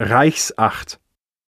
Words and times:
reichsacht. 0.00 0.99